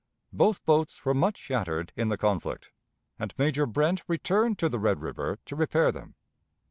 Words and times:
Both 0.33 0.65
boats 0.65 1.05
were 1.05 1.13
much 1.13 1.37
shattered 1.37 1.93
in 1.95 2.09
the 2.09 2.17
conflict, 2.17 2.71
and 3.19 3.35
Major 3.37 3.67
Brent 3.67 4.01
returned 4.07 4.57
to 4.57 4.67
the 4.67 4.79
Red 4.79 4.99
River 4.99 5.37
to 5.45 5.55
repair 5.55 5.91
them. 5.91 6.15